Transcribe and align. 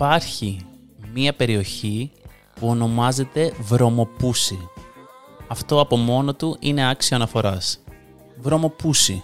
υπάρχει 0.00 0.66
μία 1.14 1.34
περιοχή 1.34 2.10
που 2.60 2.68
ονομάζεται 2.68 3.52
Βρωμοπούση. 3.60 4.68
Αυτό 5.48 5.80
από 5.80 5.96
μόνο 5.96 6.34
του 6.34 6.56
είναι 6.60 6.88
άξιο 6.88 7.16
αναφοράς. 7.16 7.80
Βρωμοπούση. 8.40 9.22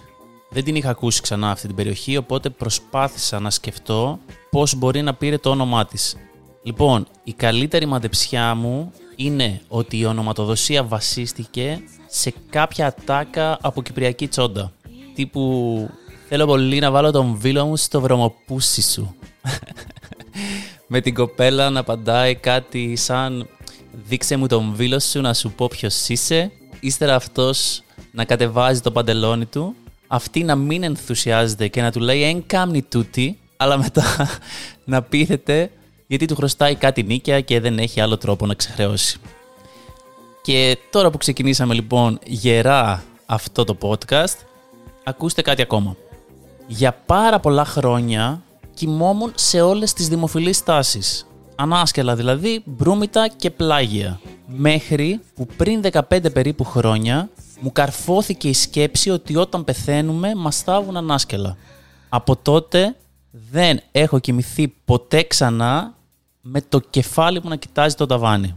Δεν 0.49 0.63
την 0.63 0.75
είχα 0.75 0.89
ακούσει 0.89 1.21
ξανά 1.21 1.51
αυτή 1.51 1.67
την 1.67 1.75
περιοχή, 1.75 2.17
οπότε 2.17 2.49
προσπάθησα 2.49 3.39
να 3.39 3.49
σκεφτώ 3.49 4.19
πώς 4.49 4.75
μπορεί 4.75 5.01
να 5.01 5.13
πήρε 5.13 5.37
το 5.37 5.49
όνομά 5.49 5.85
της. 5.85 6.15
Λοιπόν, 6.63 7.07
η 7.23 7.33
καλύτερη 7.33 7.85
μαντεψιά 7.85 8.55
μου 8.55 8.91
είναι 9.15 9.61
ότι 9.67 9.97
η 9.97 10.05
ονοματοδοσία 10.05 10.83
βασίστηκε 10.83 11.81
σε 12.07 12.33
κάποια 12.49 12.87
ατάκα 12.87 13.57
από 13.61 13.81
κυπριακή 13.81 14.27
τσόντα. 14.27 14.71
Τύπου 15.15 15.89
θέλω 16.27 16.45
πολύ 16.45 16.79
να 16.79 16.91
βάλω 16.91 17.11
τον 17.11 17.35
βίλο 17.35 17.65
μου 17.65 17.75
στο 17.75 18.01
βρωμοπούσι 18.01 18.81
σου. 18.81 19.15
Με 20.87 21.01
την 21.01 21.13
κοπέλα 21.13 21.69
να 21.69 21.79
απαντάει 21.79 22.35
κάτι 22.35 22.95
σαν 22.95 23.47
δείξε 23.91 24.37
μου 24.37 24.47
τον 24.47 24.73
βίλο 24.75 24.99
σου 24.99 25.21
να 25.21 25.33
σου 25.33 25.51
πω 25.51 25.67
ποιος 25.67 26.07
είσαι. 26.07 26.51
Ύστερα 26.79 27.15
αυτός 27.15 27.83
να 28.11 28.25
κατεβάζει 28.25 28.81
το 28.81 28.91
παντελόνι 28.91 29.45
του. 29.45 29.75
Αυτή 30.07 30.43
να 30.43 30.55
μην 30.55 30.83
ενθουσιάζεται 30.83 31.67
και 31.67 31.81
να 31.81 31.91
του 31.91 31.99
λέει 31.99 32.23
εν 32.23 32.43
κάμνη 32.45 32.81
τούτη. 32.81 33.39
Αλλά 33.57 33.77
μετά 33.77 34.03
να 34.85 35.01
πείθεται 35.01 35.71
γιατί 36.07 36.25
του 36.25 36.35
χρωστάει 36.35 36.75
κάτι 36.75 37.03
νίκια 37.03 37.41
και 37.41 37.59
δεν 37.59 37.79
έχει 37.79 38.01
άλλο 38.01 38.17
τρόπο 38.17 38.45
να 38.45 38.53
ξεχρεώσει. 38.53 39.19
Και 40.41 40.77
τώρα 40.89 41.09
που 41.09 41.17
ξεκινήσαμε 41.17 41.73
λοιπόν 41.73 42.19
γερά 42.25 43.03
αυτό 43.25 43.63
το 43.63 43.77
podcast, 43.81 44.35
ακούστε 45.03 45.41
κάτι 45.41 45.61
ακόμα. 45.61 45.95
Για 46.67 46.91
πάρα 47.05 47.39
πολλά 47.39 47.65
χρόνια 47.65 48.41
κοιμόμουν 48.77 49.31
σε 49.35 49.61
όλες 49.61 49.93
τις 49.93 50.07
δημοφιλείς 50.07 50.63
τάσεις. 50.63 51.27
Ανάσκελα 51.55 52.15
δηλαδή, 52.15 52.61
μπρούμητα 52.65 53.27
και 53.27 53.51
πλάγια. 53.51 54.19
Μέχρι 54.45 55.19
που 55.35 55.47
πριν 55.57 55.81
15 56.09 56.33
περίπου 56.33 56.63
χρόνια 56.63 57.29
μου 57.59 57.71
καρφώθηκε 57.71 58.47
η 58.47 58.53
σκέψη 58.53 59.09
ότι 59.09 59.35
όταν 59.35 59.63
πεθαίνουμε 59.63 60.35
μας 60.35 60.61
θάβουν 60.61 60.97
ανάσκελα. 60.97 61.57
Από 62.09 62.35
τότε 62.35 62.95
δεν 63.51 63.79
έχω 63.91 64.19
κοιμηθεί 64.19 64.67
ποτέ 64.85 65.23
ξανά 65.23 65.93
με 66.41 66.61
το 66.69 66.79
κεφάλι 66.79 67.41
μου 67.43 67.49
να 67.49 67.55
κοιτάζει 67.55 67.95
το 67.95 68.05
ταβάνι. 68.05 68.55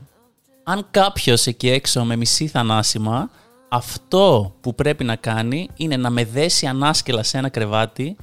Αν 0.64 0.86
κάποιος 0.90 1.46
εκεί 1.46 1.68
έξω 1.68 2.04
με 2.04 2.16
μισή 2.16 2.46
θανάσιμα, 2.46 3.30
αυτό 3.68 4.54
που 4.60 4.74
πρέπει 4.74 5.04
να 5.04 5.16
κάνει 5.16 5.68
είναι 5.76 5.96
να 5.96 6.10
με 6.10 6.24
δέσει 6.24 6.66
ανάσκελα 6.66 7.22
σε 7.22 7.38
ένα 7.38 7.48
κρεβάτι 7.48 8.16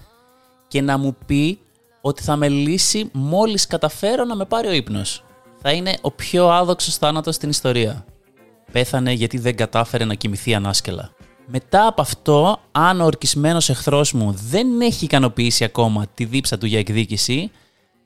και 0.67 0.81
να 0.81 0.97
μου 0.97 1.15
πει 1.25 1.59
ότι 2.07 2.23
θα 2.23 2.35
με 2.35 2.49
λύσει 2.49 3.09
μόλις 3.13 3.67
καταφέρω 3.67 4.23
να 4.23 4.35
με 4.35 4.45
πάρει 4.45 4.67
ο 4.67 4.71
ύπνος. 4.71 5.23
Θα 5.61 5.71
είναι 5.71 5.97
ο 6.01 6.11
πιο 6.11 6.49
άδοξος 6.49 6.95
θάνατος 6.97 7.35
στην 7.35 7.49
ιστορία. 7.49 8.05
Πέθανε 8.71 9.11
γιατί 9.11 9.37
δεν 9.37 9.55
κατάφερε 9.55 10.05
να 10.05 10.13
κοιμηθεί 10.13 10.53
ανάσκελα. 10.53 11.09
Μετά 11.45 11.87
από 11.87 12.01
αυτό, 12.01 12.59
αν 12.71 13.01
ο 13.01 13.05
ορκισμένος 13.05 13.69
εχθρός 13.69 14.13
μου 14.13 14.35
δεν 14.49 14.81
έχει 14.81 15.05
ικανοποιήσει 15.05 15.63
ακόμα 15.63 16.05
τη 16.13 16.25
δίψα 16.25 16.57
του 16.57 16.65
για 16.65 16.79
εκδίκηση, 16.79 17.51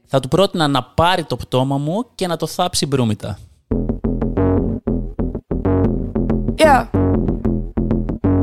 θα 0.06 0.20
του 0.20 0.28
πρότεινα 0.28 0.68
να 0.68 0.84
πάρει 0.84 1.24
το 1.24 1.36
πτώμα 1.36 1.78
μου 1.78 2.06
και 2.16 2.28
να 2.28 2.38
το 2.38 2.48
θάψει 2.48 2.86
μπρούμητα. 2.86 3.40
Yeah. 6.56 6.86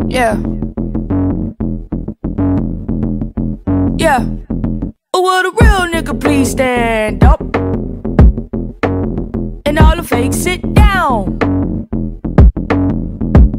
Yeah. 0.08 0.34
Yeah. 3.98 4.37
Oh, 5.17 5.21
would 5.21 5.45
a 5.49 5.51
real 5.61 5.83
nigga 5.93 6.19
please 6.19 6.51
stand 6.51 7.23
up? 7.23 7.41
And 9.67 9.79
all 9.79 9.95
the 9.95 10.03
fakes 10.03 10.37
sit 10.37 10.61
down. 10.73 11.39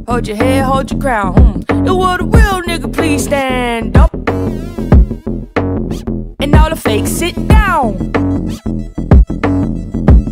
Hold 0.08 0.26
your 0.28 0.36
head, 0.36 0.64
hold 0.64 0.90
your 0.90 1.00
crown. 1.00 1.62
Hmm. 1.68 1.88
Oh, 1.88 1.96
would 2.02 2.20
a 2.20 2.24
real 2.24 2.58
nigga 2.70 2.92
please 2.92 3.24
stand 3.24 3.96
up? 3.96 4.12
And 6.42 6.54
all 6.58 6.70
the 6.70 6.80
fakes 6.86 7.10
sit 7.10 7.36
down. 7.48 7.90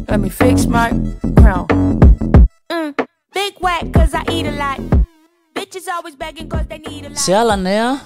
Let 0.08 0.20
me 0.20 0.28
fix 0.28 0.66
my 0.66 0.88
crown. 1.38 1.66
Mm. 2.70 2.90
Big 3.32 3.54
whack, 3.60 3.84
cause 3.92 4.12
I 4.12 4.22
eat 4.34 4.46
a 4.46 4.52
lot. 4.52 4.78
Bitches 5.54 5.86
always 5.94 6.16
begging 6.16 6.48
cause 6.48 6.66
they 6.68 6.78
need 6.78 7.04
a 7.06 7.08
lot. 7.08 7.18
Σε 7.18 7.34
άλλα 7.34 7.56
νέα, 7.56 8.00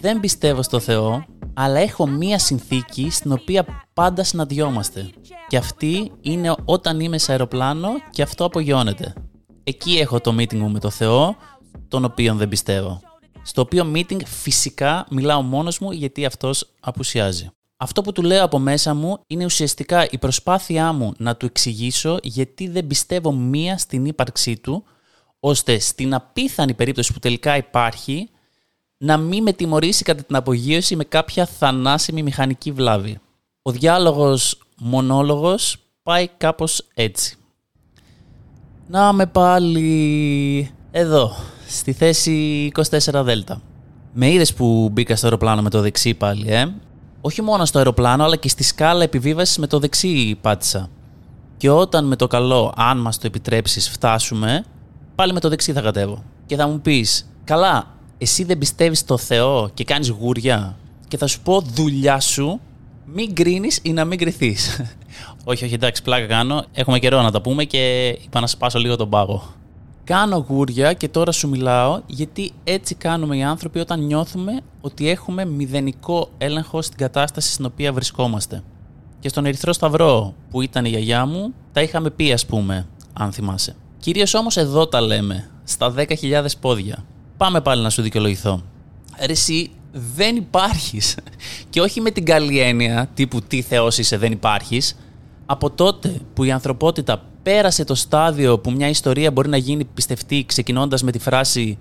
δεν 0.00 0.20
πιστεύω 0.20 0.62
στο 0.62 0.78
Θεό, 0.78 1.24
Αλλά 1.53 1.79
έχω 1.79 2.07
μία 2.07 2.39
συνθήκη 2.39 3.09
στην 3.09 3.31
οποία 3.31 3.65
πάντα 3.93 4.23
συναντιόμαστε. 4.23 5.09
Και 5.47 5.57
αυτή 5.57 6.11
είναι 6.21 6.55
όταν 6.65 6.99
είμαι 6.99 7.17
σε 7.17 7.31
αεροπλάνο 7.31 7.89
και 8.09 8.21
αυτό 8.21 8.45
απογειώνεται. 8.45 9.13
Εκεί 9.63 9.91
έχω 9.91 10.19
το 10.19 10.35
meeting 10.37 10.57
μου 10.57 10.69
με 10.69 10.79
το 10.79 10.89
Θεό, 10.89 11.35
τον 11.87 12.05
οποίον 12.05 12.37
δεν 12.37 12.47
πιστεύω. 12.49 13.01
Στο 13.41 13.61
οποίο 13.61 13.91
meeting 13.95 14.25
φυσικά 14.25 15.05
μιλάω 15.09 15.41
μόνος 15.41 15.79
μου 15.79 15.91
γιατί 15.91 16.25
αυτός 16.25 16.73
απουσιάζει. 16.79 17.49
Αυτό 17.77 18.01
που 18.01 18.11
του 18.11 18.21
λέω 18.21 18.43
από 18.43 18.59
μέσα 18.59 18.93
μου 18.93 19.17
είναι 19.27 19.45
ουσιαστικά 19.45 20.07
η 20.09 20.17
προσπάθειά 20.17 20.91
μου 20.91 21.13
να 21.17 21.35
του 21.35 21.45
εξηγήσω 21.45 22.19
γιατί 22.23 22.67
δεν 22.67 22.87
πιστεύω 22.87 23.31
μία 23.31 23.77
στην 23.77 24.05
ύπαρξή 24.05 24.57
του, 24.57 24.83
ώστε 25.39 25.79
στην 25.79 26.13
απίθανη 26.13 26.73
περίπτωση 26.73 27.13
που 27.13 27.19
τελικά 27.19 27.57
υπάρχει, 27.57 28.29
να 29.03 29.17
μην 29.17 29.43
με 29.43 29.53
τιμωρήσει 29.53 30.03
κατά 30.03 30.23
την 30.23 30.35
απογείωση 30.35 30.95
με 30.95 31.03
κάποια 31.03 31.45
θανάσιμη 31.45 32.23
μηχανική 32.23 32.71
βλάβη. 32.71 33.19
Ο 33.61 33.71
διάλογος 33.71 34.59
μονόλογος 34.77 35.77
πάει 36.03 36.27
κάπως 36.37 36.87
έτσι. 36.93 37.35
Να 38.87 39.13
με 39.13 39.25
πάλι 39.25 40.71
εδώ, 40.91 41.35
στη 41.67 41.93
θέση 41.93 42.71
24 42.75 43.21
Δέλτα. 43.23 43.61
Με 44.13 44.31
είδες 44.31 44.53
που 44.53 44.89
μπήκα 44.91 45.15
στο 45.15 45.25
αεροπλάνο 45.25 45.61
με 45.61 45.69
το 45.69 45.81
δεξί 45.81 46.13
πάλι, 46.13 46.51
ε; 46.51 46.65
Όχι 47.21 47.41
μόνο 47.41 47.65
στο 47.65 47.77
αεροπλάνο, 47.77 48.23
αλλά 48.23 48.35
και 48.35 48.49
στη 48.49 48.63
σκάλα 48.63 49.03
επιβίβασης 49.03 49.57
με 49.57 49.67
το 49.67 49.79
δεξί 49.79 50.37
πάτησα. 50.41 50.89
Και 51.57 51.69
όταν 51.69 52.05
με 52.05 52.15
το 52.15 52.27
καλό, 52.27 52.73
αν 52.75 52.97
μας 52.97 53.17
το 53.17 53.27
επιτρέψεις, 53.27 53.89
φτάσουμε, 53.89 54.65
πάλι 55.15 55.33
με 55.33 55.39
το 55.39 55.49
δεξί 55.49 55.73
θα 55.73 55.81
κατέβω. 55.81 56.23
Και 56.45 56.55
θα 56.55 56.67
μου 56.67 56.79
πεις, 56.79 57.29
καλά, 57.43 57.99
εσύ 58.21 58.43
δεν 58.43 58.57
πιστεύεις 58.57 58.99
στο 58.99 59.17
Θεό 59.17 59.69
και 59.73 59.83
κάνεις 59.83 60.09
γούρια. 60.09 60.77
Και 61.07 61.17
θα 61.17 61.27
σου 61.27 61.41
πω, 61.41 61.61
δουλειά 61.61 62.19
σου, 62.19 62.59
μην 63.05 63.35
κρίνει 63.35 63.69
ή 63.81 63.93
να 63.93 64.05
μην 64.05 64.17
κρυθεί. 64.17 64.55
όχι, 65.43 65.65
όχι, 65.65 65.73
εντάξει, 65.73 66.01
πλάκα 66.01 66.25
κάνω. 66.25 66.63
Έχουμε 66.73 66.99
καιρό 66.99 67.21
να 67.21 67.31
τα 67.31 67.41
πούμε 67.41 67.63
και 67.63 68.07
είπα 68.07 68.39
να 68.39 68.47
σπάσω 68.47 68.79
λίγο 68.79 68.95
τον 68.95 69.09
πάγο. 69.09 69.43
Κάνω 70.03 70.45
γούρια 70.49 70.93
και 70.93 71.07
τώρα 71.07 71.31
σου 71.31 71.49
μιλάω 71.49 72.01
γιατί 72.05 72.51
έτσι 72.63 72.95
κάνουμε 72.95 73.37
οι 73.37 73.43
άνθρωποι 73.43 73.79
όταν 73.79 74.05
νιώθουμε 74.05 74.59
ότι 74.81 75.09
έχουμε 75.09 75.45
μηδενικό 75.45 76.29
έλεγχο 76.37 76.81
στην 76.81 76.97
κατάσταση 76.97 77.51
στην 77.51 77.65
οποία 77.65 77.93
βρισκόμαστε. 77.93 78.63
Και 79.19 79.29
στον 79.29 79.45
Ερυθρό 79.45 79.73
Σταυρό 79.73 80.33
που 80.49 80.61
ήταν 80.61 80.85
η 80.85 80.89
γιαγιά 80.89 81.25
μου, 81.25 81.53
τα 81.73 81.81
είχαμε 81.81 82.09
πει 82.09 82.31
ας 82.31 82.45
πούμε, 82.45 82.87
αν 83.13 83.31
θυμάσαι. 83.31 83.75
Κυρίως 83.99 84.33
όμως 84.33 84.57
εδώ 84.57 84.87
τα 84.87 85.01
λέμε, 85.01 85.49
στα 85.63 85.93
10.000 85.97 86.45
πόδια. 86.61 87.05
Πάμε 87.41 87.61
πάλι 87.61 87.81
να 87.81 87.89
σου 87.89 88.01
δικαιολογηθώ. 88.01 88.61
Ρε 89.25 89.31
εσύ 89.31 89.71
δεν 89.91 90.35
υπάρχεις. 90.35 91.17
και 91.69 91.81
όχι 91.81 92.01
με 92.01 92.11
την 92.11 92.25
καλή 92.25 92.59
έννοια 92.59 93.09
τύπου 93.13 93.41
τι 93.41 93.61
θεός 93.61 93.97
είσαι 93.97 94.17
δεν 94.17 94.31
υπάρχεις. 94.31 94.97
Από 95.45 95.69
τότε 95.69 96.19
που 96.33 96.43
η 96.43 96.51
ανθρωπότητα 96.51 97.23
πέρασε 97.43 97.83
το 97.83 97.95
στάδιο 97.95 98.59
που 98.59 98.71
μια 98.71 98.89
ιστορία 98.89 99.31
μπορεί 99.31 99.49
να 99.49 99.57
γίνει 99.57 99.85
πιστευτή 99.85 100.45
ξεκινώντας 100.45 101.03
με 101.03 101.11
τη 101.11 101.19
φράση 101.19 101.77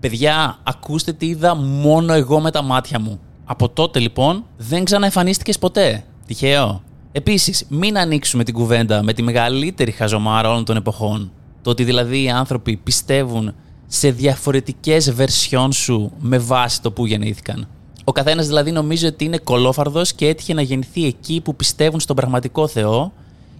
«Παιδιά, 0.00 0.58
ακούστε 0.62 1.12
τι 1.12 1.26
είδα 1.26 1.54
μόνο 1.54 2.12
εγώ 2.12 2.40
με 2.40 2.50
τα 2.50 2.62
μάτια 2.62 3.00
μου». 3.00 3.20
Από 3.44 3.68
τότε 3.68 3.98
λοιπόν 3.98 4.44
δεν 4.56 4.84
ξαναεμφανίστηκες 4.84 5.58
ποτέ. 5.58 6.04
Τυχαίο. 6.26 6.82
Επίσης, 7.12 7.64
μην 7.68 7.98
ανοίξουμε 7.98 8.44
την 8.44 8.54
κουβέντα 8.54 9.02
με 9.02 9.12
τη 9.12 9.22
μεγαλύτερη 9.22 9.90
χαζομάρα 9.90 10.50
όλων 10.50 10.64
των 10.64 10.76
εποχών. 10.76 11.32
Το 11.62 11.70
ότι 11.70 11.84
δηλαδή 11.84 12.22
οι 12.22 12.30
άνθρωποι 12.30 12.76
πιστεύουν 12.76 13.54
σε 13.88 14.10
διαφορετικές 14.10 15.12
βερσιόν 15.12 15.72
σου 15.72 16.12
με 16.18 16.38
βάση 16.38 16.82
το 16.82 16.90
που 16.92 17.06
γεννήθηκαν. 17.06 17.68
Ο 18.04 18.12
καθένας 18.12 18.46
δηλαδή 18.46 18.72
νομίζει 18.72 19.06
ότι 19.06 19.24
είναι 19.24 19.38
κολόφαρδος 19.38 20.12
και 20.12 20.26
έτυχε 20.26 20.54
να 20.54 20.62
γεννηθεί 20.62 21.04
εκεί 21.04 21.40
που 21.40 21.56
πιστεύουν 21.56 22.00
στον 22.00 22.16
πραγματικό 22.16 22.68
Θεό 22.68 23.12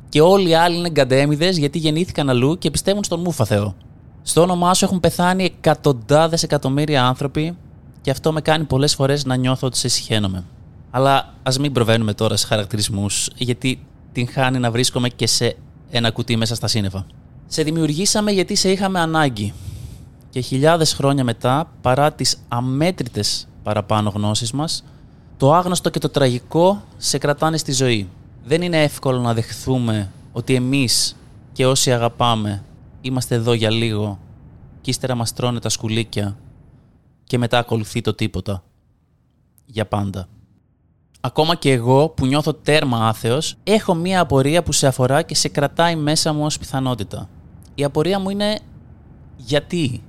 και 0.09 0.21
όλοι 0.21 0.49
οι 0.49 0.55
άλλοι 0.55 0.77
είναι 0.77 0.91
γκαντέμιδες 0.91 1.59
γιατί 1.59 1.79
γεννήθηκαν 1.79 2.29
αλλού 2.31 2.59
και 2.59 2.71
πιστεύουν 2.71 3.05
στον 3.05 3.21
Μούφα 3.21 3.45
Θεό. 3.45 3.75
Στο 4.23 4.41
όνομά 4.41 4.75
σου 4.75 4.85
έχουν 4.85 5.01
πεθάνει 5.01 5.45
εκατοντάδες 5.45 6.43
εκατομμύρια 6.43 7.07
άνθρωποι 7.07 7.57
και 8.01 8.11
αυτό 8.11 8.33
με 8.33 8.41
κάνει 8.41 8.65
πολλές 8.65 8.95
φορές 8.95 9.25
να 9.25 9.37
νιώθω 9.37 9.67
ότι 9.67 9.77
σε 9.77 9.89
συχαίνομαι. 9.89 10.45
Αλλά 10.91 11.35
ας 11.43 11.59
μην 11.59 11.73
προβαίνουμε 11.73 12.15
τώρα 12.15 12.37
σε 12.37 12.47
χαρακτηρισμούς, 12.47 13.31
γιατί 13.37 13.87
την 14.13 14.29
χάνει 14.29 14.59
να 14.59 14.71
βρίσκομαι 14.71 15.09
και 15.09 15.27
σε 15.27 15.57
ένα 15.91 16.11
κουτί 16.11 16.37
μέσα 16.37 16.55
στα 16.55 16.67
σύννεφα. 16.67 17.07
Σε 17.47 17.63
δημιουργήσαμε 17.63 18.31
γιατί 18.31 18.55
σε 18.55 18.71
είχαμε 18.71 19.01
ανάγκη. 19.01 19.53
Και 20.39 20.45
χιλιάδες 20.45 20.93
χρόνια 20.93 21.25
μετά, 21.25 21.71
παρά 21.81 22.13
τις 22.13 22.45
αμέτρητες 22.49 23.49
παραπάνω 23.63 24.11
γνώσεις 24.11 24.53
μας, 24.53 24.85
το 25.37 25.55
άγνωστο 25.55 25.91
και 25.91 25.99
το 25.99 26.09
τραγικό 26.09 26.83
σε 26.97 27.19
κρατάνε 27.19 27.57
στη 27.57 27.73
ζωή. 27.73 28.09
Δεν 28.45 28.63
είναι 28.63 28.83
εύκολο 28.83 29.21
να 29.21 29.35
δεχθούμε 29.35 30.11
ότι 30.33 30.55
εμείς 30.55 31.17
και 31.53 31.67
όσοι 31.67 31.93
αγαπάμε 31.93 32.63
είμαστε 33.01 33.35
εδώ 33.35 33.53
για 33.53 33.71
λίγο 33.71 34.19
και 34.81 34.91
ύστερα 34.91 35.15
μας 35.15 35.33
τρώνε 35.33 35.61
τα 35.61 35.69
σκουλίκια 35.69 36.37
και 37.25 37.39
μετά 37.39 37.59
ακολουθεί 37.59 38.01
το 38.01 38.15
τίποτα. 38.15 38.63
Για 39.67 39.87
πάντα. 39.87 40.29
Ακόμα 41.21 41.55
και 41.55 41.73
εγώ 41.73 42.09
που 42.09 42.27
νιώθω 42.27 42.55
τέρμα 42.55 43.09
άθεος, 43.09 43.55
έχω 43.65 43.95
μία 43.95 44.21
απορία 44.21 44.63
που 44.63 44.73
σε 44.73 44.87
αφορά 44.87 45.23
και 45.23 45.35
σε 45.35 45.49
κρατάει 45.49 45.97
μέσα 45.97 46.33
μου 46.33 46.45
ως 46.45 46.59
πιθανότητα. 46.59 47.29
Η 47.75 47.85
απορία 47.85 48.19
μου 48.19 48.31
είναι 48.31 48.59
γιατί; 49.37 50.03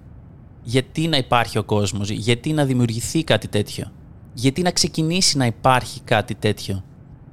Γιατί 0.69 1.07
να 1.07 1.17
υπάρχει 1.17 1.57
ο 1.57 1.63
κόσμος, 1.63 2.09
γιατί 2.09 2.53
να 2.53 2.65
δημιουργηθεί 2.65 3.23
κάτι 3.23 3.47
τέτοιο; 3.47 3.91
Γιατί 4.33 4.61
να 4.61 4.71
ξεκινήσει 4.71 5.37
να 5.37 5.45
υπάρχει 5.45 5.99
κάτι 5.99 6.35
τέτοιο; 6.35 6.83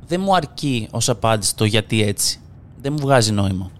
Δεν 0.08 0.20
μου 0.20 0.34
αρκεί 0.34 0.88
ως 0.90 1.08
απάντηση 1.08 1.56
το 1.56 1.64
γιατί 1.64 2.02
έτσι. 2.02 2.40
Δεν 2.82 2.92
μου 2.92 2.98
βγάζει 2.98 3.32
νόημα. 3.32 3.70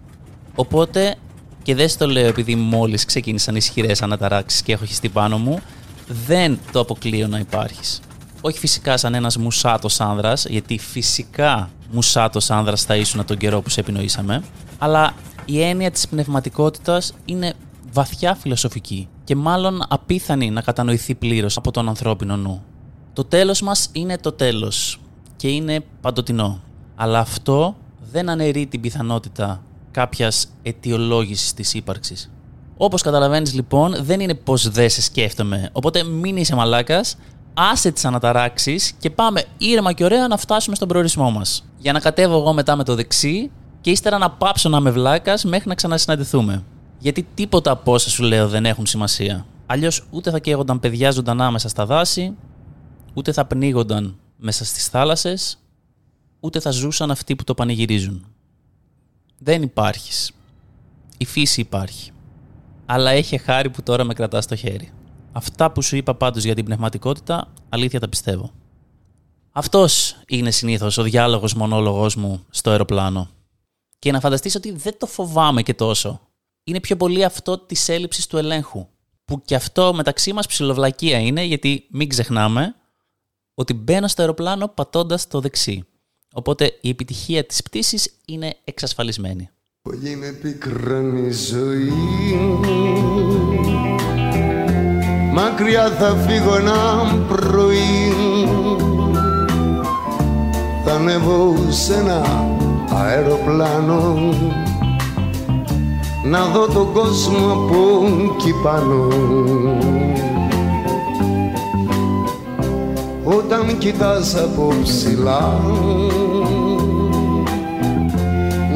Οπότε, 0.55 1.15
και 1.63 1.75
δεν 1.75 1.89
στο 1.89 2.07
λέω 2.07 2.27
επειδή 2.27 2.55
μόλις 2.55 3.05
ξεκίνησαν 3.05 3.55
ισχυρές 3.55 4.01
αναταράξεις 4.01 4.61
και 4.61 4.73
έχω 4.73 4.85
χιστεί 4.85 5.09
πάνω 5.09 5.37
μου, 5.37 5.61
δεν 6.07 6.59
το 6.71 6.79
αποκλείω 6.79 7.27
να 7.27 7.39
υπάρχεις. 7.39 7.99
Όχι 8.41 8.59
φυσικά 8.59 8.97
σαν 8.97 9.13
ένας 9.13 9.37
μουσάτος 9.37 10.01
άνδρας, 10.01 10.45
γιατί 10.45 10.77
φυσικά 10.77 11.69
μουσάτος 11.91 12.49
άνδρας 12.49 12.83
θα 12.83 12.95
ήσουν 12.95 13.25
τον 13.25 13.37
καιρό 13.37 13.61
που 13.61 13.69
σε 13.69 13.79
επινοήσαμε, 13.79 14.43
αλλά 14.77 15.13
η 15.45 15.61
έννοια 15.61 15.91
της 15.91 16.07
πνευματικότητας 16.07 17.13
είναι 17.25 17.53
βαθιά 17.91 18.35
φιλοσοφική 18.35 19.07
και 19.23 19.35
μάλλον 19.35 19.83
απίθανη 19.87 20.49
να 20.49 20.61
κατανοηθεί 20.61 21.15
πλήρως 21.15 21.57
από 21.57 21.71
τον 21.71 21.89
ανθρώπινο 21.89 22.37
νου. 22.37 22.63
Το 23.13 23.23
τέλος 23.23 23.61
μας 23.61 23.89
είναι 23.91 24.17
το 24.17 24.31
τέλος 24.31 24.99
και 25.35 25.47
είναι 25.47 25.79
παντοτινό. 26.01 26.61
Αλλά 26.95 27.19
αυτό 27.19 27.75
δεν 28.11 28.29
αναιρεί 28.29 28.67
την 28.67 28.81
πιθανότητα 28.81 29.63
κάποιας 29.91 30.47
αιτιολόγησης 30.61 31.53
της 31.53 31.73
ύπαρξης. 31.73 32.31
Όπως 32.77 33.01
καταλαβαίνεις 33.01 33.53
λοιπόν, 33.53 33.95
δεν 34.03 34.19
είναι 34.19 34.33
πως 34.33 34.69
δεν 34.69 34.89
σε 34.89 35.01
σκέφτομαι. 35.01 35.69
Οπότε 35.71 36.03
μην 36.03 36.37
είσαι 36.37 36.55
μαλάκας, 36.55 37.17
άσε 37.53 37.91
τις 37.91 38.05
αναταράξεις 38.05 38.91
και 38.99 39.09
πάμε 39.09 39.43
ήρεμα 39.57 39.93
και 39.93 40.03
ωραία 40.03 40.27
να 40.27 40.37
φτάσουμε 40.37 40.75
στον 40.75 40.87
προορισμό 40.87 41.31
μας. 41.31 41.65
Για 41.77 41.91
να 41.91 41.99
κατέβω 41.99 42.37
εγώ 42.37 42.53
μετά 42.53 42.75
με 42.75 42.83
το 42.83 42.95
δεξί 42.95 43.51
και 43.81 43.89
ύστερα 43.89 44.17
να 44.17 44.29
πάψω 44.29 44.69
να 44.69 44.77
είμαι 44.77 44.91
βλάκας 44.91 45.43
μέχρι 45.43 45.67
να 45.67 45.75
ξανασυναντηθούμε. 45.75 46.63
Γιατί 46.99 47.27
τίποτα 47.33 47.71
από 47.71 47.93
όσα 47.93 48.09
σου 48.09 48.23
λέω 48.23 48.47
δεν 48.47 48.65
έχουν 48.65 48.85
σημασία. 48.85 49.45
Αλλιώς 49.65 50.07
ούτε 50.09 50.31
θα 50.31 50.39
καίγονταν 50.39 50.79
παιδιά 50.79 51.11
ζωντανά 51.11 51.51
μέσα 51.51 51.69
στα 51.69 51.85
δάση, 51.85 52.35
ούτε 53.13 53.31
θα 53.31 53.45
πνίγονταν 53.45 54.17
μέσα 54.37 54.65
στις 54.65 54.87
θάλασσες, 54.87 55.59
ούτε 56.39 56.59
θα 56.59 56.71
ζούσαν 56.71 57.11
αυτοί 57.11 57.35
που 57.35 57.43
το 57.43 57.53
πανηγυρίζουν. 57.53 58.25
Δεν 59.37 59.61
υπάρχεις. 59.61 60.31
Η 61.17 61.25
φύση 61.25 61.61
υπάρχει. 61.61 62.11
Αλλά 62.85 63.11
έχει 63.11 63.37
χάρη 63.37 63.69
που 63.69 63.83
τώρα 63.83 64.03
με 64.03 64.13
κρατάς 64.13 64.43
στο 64.43 64.55
χέρι. 64.55 64.91
Αυτά 65.31 65.71
που 65.71 65.81
σου 65.81 65.95
είπα 65.95 66.15
πάντως 66.15 66.43
για 66.43 66.55
την 66.55 66.65
πνευματικότητα, 66.65 67.53
αλήθεια 67.69 67.99
τα 67.99 68.09
πιστεύω. 68.09 68.51
Αυτός 69.51 70.19
είναι 70.27 70.51
συνήθως 70.51 70.97
ο 70.97 71.03
διάλογος 71.03 71.53
μονόλογος 71.53 72.15
μου 72.15 72.45
στο 72.49 72.69
αεροπλάνο. 72.69 73.29
Και 73.99 74.11
να 74.11 74.19
φανταστείς 74.19 74.55
ότι 74.55 74.71
δεν 74.71 74.97
το 74.97 75.05
φοβάμαι 75.05 75.61
και 75.61 75.73
τόσο. 75.73 76.26
Είναι 76.67 76.79
πιο 76.79 76.97
πολύ 76.97 77.23
αυτό 77.23 77.57
της 77.57 77.89
έλλειψης 77.89 78.27
του 78.27 78.37
ελέγχου. 78.37 78.87
Που 79.25 79.41
και 79.41 79.55
αυτό 79.55 79.93
μεταξύ 79.93 80.33
μας 80.33 80.47
ψηλοβλακία 80.47 81.19
είναι, 81.19 81.43
γιατί 81.43 81.87
μην 81.89 82.09
ξεχνάμε 82.09 82.75
ότι 83.53 83.73
μπαίνω 83.73 84.07
στο 84.07 84.21
αεροπλάνο 84.21 84.67
πατώντας 84.67 85.27
το 85.27 85.39
δεξί. 85.39 85.85
Οπότε 86.33 86.77
η 86.81 86.89
επιτυχία 86.89 87.45
της 87.45 87.63
πτήσης 87.63 88.13
είναι 88.25 88.55
εξασφαλισμένη. 88.63 89.49
Πολύ 89.81 90.15
με 90.15 90.31
πικράνει 90.31 91.31
ζωή 91.31 91.91
Μακριά 95.33 95.91
θα 95.91 96.15
φύγω 96.15 96.55
ένα 96.55 97.05
πρωί 97.27 98.13
Θα 100.83 100.93
ανέβω 100.93 101.71
σε 101.71 101.93
ένα 101.93 102.47
αεροπλάνο 102.89 104.29
Να 106.29 106.45
δω 106.45 106.67
τον 106.67 106.93
κόσμο 106.93 107.51
από 107.51 108.05
εκεί 108.35 108.53
πάνω. 108.63 109.07
Όταν 113.23 113.77
κοιτάς 113.77 114.35
από 114.35 114.73
ψηλά 114.83 115.59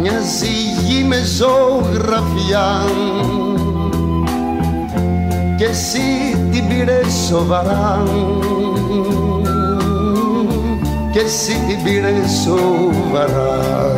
μοιάζει 0.02 0.48
γη 0.86 1.04
με 1.04 1.18
ζωγραφιά. 1.24 2.86
Και 5.58 5.66
εσύ 5.66 6.38
την 6.52 6.68
πήρες 6.68 7.14
σοβαρά. 7.30 8.04
Και 11.12 11.20
εσύ 11.20 11.54
την 11.68 11.84
πήρες 11.84 12.32
σοβαρά 12.44 13.94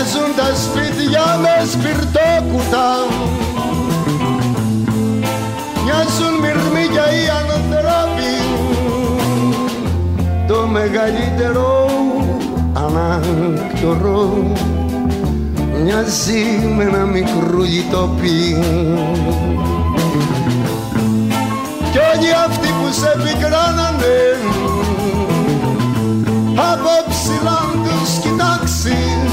Μοιάζουν 0.00 0.34
τα 0.36 0.54
σπίτια 0.54 1.38
με 1.40 1.66
σπιρτόκουτα 1.70 2.88
μοιάζουν 5.84 6.34
μυρμήκια 6.40 7.06
οι 7.12 7.26
ανθρώποι. 7.40 8.34
Το 10.48 10.66
μεγαλύτερο 10.66 11.90
ανάκτορο 12.72 14.52
μοιάζει 15.82 16.72
με 16.76 16.84
ένα 16.84 17.04
μικρό 17.04 17.58
λιτόπι 17.58 18.56
κι 21.92 21.98
όλοι 21.98 22.32
αυτοί 22.46 22.68
που 22.68 22.92
σε 22.92 23.16
πικράνανε 23.24 24.18
από 26.72 27.08
ψηλά 27.08 27.60
τους 27.84 28.18
κοιτάξεις 28.22 29.27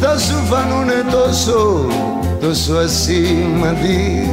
θα 0.00 0.18
σου 0.18 0.34
φανούνε 0.34 1.04
τόσο 1.10 1.86
τόσο 2.40 2.74
ασήμαντοι 2.74 4.28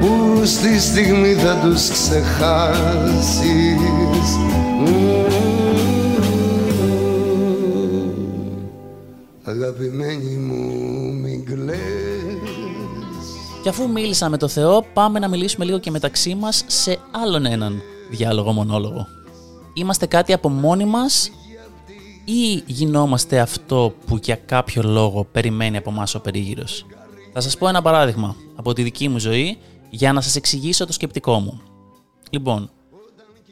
που 0.00 0.42
στη 0.44 0.80
στιγμή 0.80 1.34
θα 1.34 1.54
τους 1.62 1.90
ξεχάσεις. 1.90 3.38
Αγαπημένη 9.44 10.36
μου 10.36 11.12
μην 11.12 11.44
κλαις. 11.44 11.78
Και 13.62 13.68
αφού 13.68 13.88
μίλησα 13.88 14.28
με 14.28 14.36
το 14.36 14.48
Θεό 14.48 14.84
πάμε 14.92 15.18
να 15.18 15.28
μιλήσουμε 15.28 15.64
λίγο 15.64 15.78
και 15.78 15.90
μεταξύ 15.90 16.34
μας 16.34 16.64
σε 16.66 16.98
άλλον 17.10 17.46
έναν 17.46 17.82
διάλογο 18.10 18.52
μονόλογο. 18.52 19.06
Είμαστε 19.74 20.06
κάτι 20.06 20.32
από 20.32 20.48
μόνοι 20.48 20.84
μας 20.84 21.30
ή 22.30 22.62
γινόμαστε 22.66 23.40
αυτό 23.40 23.94
που 24.06 24.18
για 24.22 24.36
κάποιο 24.36 24.82
λόγο 24.82 25.24
περιμένει 25.24 25.76
από 25.76 25.90
εμά 25.90 26.06
ο 26.14 26.20
περίγυρος; 26.20 26.86
Θα 27.32 27.40
σας 27.40 27.56
πω 27.56 27.68
ένα 27.68 27.82
παράδειγμα 27.82 28.36
από 28.56 28.72
τη 28.72 28.82
δική 28.82 29.08
μου 29.08 29.18
ζωή 29.18 29.58
για 29.90 30.12
να 30.12 30.20
σας 30.20 30.36
εξηγήσω 30.36 30.86
το 30.86 30.92
σκεπτικό 30.92 31.38
μου. 31.38 31.60
Λοιπόν, 32.30 32.70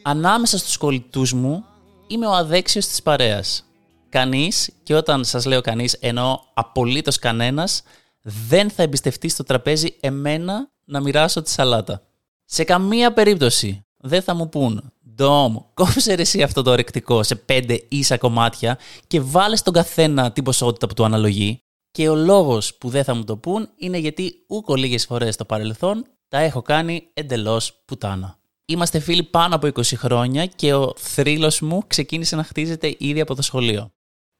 ανάμεσα 0.02 0.59
στους 0.59 0.76
κολλητούς 0.76 1.33
μου 1.33 1.64
είμαι 2.06 2.26
ο 2.26 2.33
αδέξιος 2.33 2.87
της 2.87 3.02
παρέας. 3.02 3.64
Κανείς, 4.09 4.71
και 4.83 4.95
όταν 4.95 5.25
σας 5.25 5.45
λέω 5.45 5.61
κανείς 5.61 5.92
εννοώ 5.92 6.38
απολύτως 6.54 7.18
κανένας, 7.18 7.83
δεν 8.23 8.71
θα 8.71 8.83
εμπιστευτεί 8.83 9.28
στο 9.28 9.42
τραπέζι 9.42 9.97
εμένα 10.00 10.71
να 10.85 11.00
μοιράσω 11.00 11.42
τη 11.42 11.50
σαλάτα. 11.50 12.02
Σε 12.45 12.64
καμία 12.64 13.12
περίπτωση 13.12 13.85
δεν 13.97 14.23
θα 14.23 14.35
μου 14.35 14.49
πούν 14.49 14.92
Ντόμ, 15.16 15.56
κόψε 15.75 16.14
ρε 16.14 16.23
εσύ 16.23 16.42
αυτό 16.42 16.62
το 16.62 16.70
ορεκτικό 16.70 17.23
σε 17.23 17.35
πέντε 17.35 17.85
ίσα 17.88 18.18
κομμάτια 18.18 18.78
και 19.06 19.20
βάλε 19.20 19.56
στον 19.56 19.73
καθένα 19.73 20.32
την 20.32 20.44
ποσότητα 20.44 20.87
που 20.87 20.94
του 20.94 21.04
αναλογεί. 21.04 21.58
Και 21.90 22.08
ο 22.08 22.14
λόγος 22.14 22.75
που 22.75 22.88
δεν 22.88 23.04
θα 23.04 23.14
μου 23.14 23.25
το 23.25 23.37
πούν 23.37 23.68
είναι 23.76 23.99
γιατί 23.99 24.44
ούκο 24.46 24.75
λίγες 24.75 25.06
φορές 25.06 25.35
στο 25.35 25.44
παρελθόν 25.44 26.06
τα 26.28 26.38
έχω 26.38 26.62
κάνει 26.62 27.08
εντελώς 27.12 27.82
πουτάνα. 27.85 28.38
Είμαστε 28.66 28.99
φίλοι 28.99 29.23
πάνω 29.23 29.54
από 29.54 29.66
20 29.66 29.82
χρόνια 29.82 30.46
και 30.46 30.75
ο 30.75 30.92
θρύλος 30.96 31.61
μου 31.61 31.82
ξεκίνησε 31.87 32.37
να 32.37 32.44
χτίζεται 32.44 32.94
ήδη 32.99 33.20
από 33.20 33.35
το 33.35 33.42
σχολείο. 33.42 33.90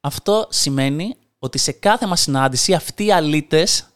Αυτό 0.01 0.47
σημαίνει 0.49 1.15
ότι 1.39 1.57
σε 1.57 1.71
κάθε 1.71 2.07
μας 2.07 2.21
συνάντηση 2.21 2.73
αυτοί 2.73 3.05
οι 3.05 3.11
αλήτες 3.11 3.87